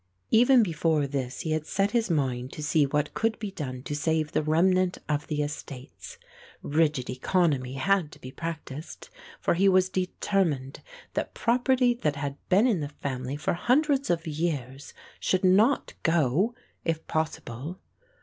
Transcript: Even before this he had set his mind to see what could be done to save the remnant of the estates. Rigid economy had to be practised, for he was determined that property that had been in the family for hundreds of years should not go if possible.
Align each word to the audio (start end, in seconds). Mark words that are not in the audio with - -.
Even 0.31 0.63
before 0.63 1.05
this 1.05 1.41
he 1.41 1.51
had 1.51 1.67
set 1.67 1.91
his 1.91 2.09
mind 2.09 2.51
to 2.53 2.63
see 2.63 2.87
what 2.87 3.13
could 3.13 3.37
be 3.37 3.51
done 3.51 3.83
to 3.83 3.95
save 3.95 4.31
the 4.31 4.41
remnant 4.41 4.97
of 5.07 5.27
the 5.27 5.43
estates. 5.43 6.17
Rigid 6.63 7.07
economy 7.07 7.73
had 7.75 8.11
to 8.13 8.19
be 8.19 8.31
practised, 8.31 9.09
for 9.39 9.53
he 9.53 9.69
was 9.69 9.89
determined 9.89 10.81
that 11.13 11.35
property 11.35 11.93
that 11.93 12.15
had 12.15 12.35
been 12.49 12.65
in 12.65 12.79
the 12.79 12.89
family 12.89 13.37
for 13.37 13.53
hundreds 13.53 14.09
of 14.09 14.25
years 14.25 14.95
should 15.19 15.43
not 15.43 15.93
go 16.01 16.55
if 16.83 17.05
possible. 17.05 17.79